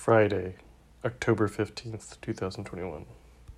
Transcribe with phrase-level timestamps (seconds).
[0.00, 0.54] Friday,
[1.04, 3.04] October 15th, 2021.